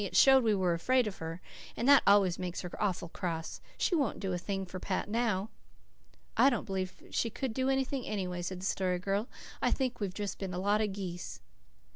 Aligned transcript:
"It 0.03 0.15
showed 0.15 0.43
we 0.43 0.55
were 0.55 0.73
afraid 0.73 1.05
of 1.05 1.17
her, 1.19 1.41
and 1.77 1.87
that 1.87 2.01
always 2.07 2.39
makes 2.39 2.61
her 2.61 2.71
awful 2.81 3.09
cross. 3.09 3.61
She 3.77 3.93
won't 3.95 4.19
do 4.19 4.33
a 4.33 4.39
thing 4.39 4.65
for 4.65 4.79
Pat 4.79 5.07
now." 5.07 5.51
"I 6.35 6.49
don't 6.49 6.65
believe 6.65 7.03
she 7.11 7.29
could 7.29 7.53
do 7.53 7.69
anything, 7.69 8.07
anyway," 8.07 8.41
said 8.41 8.61
the 8.61 8.65
Story 8.65 8.97
Girl. 8.97 9.29
"I 9.61 9.69
think 9.69 9.99
we've 9.99 10.11
just 10.15 10.39
been 10.39 10.55
a 10.55 10.57
lot 10.59 10.81
of 10.81 10.91
geese." 10.91 11.39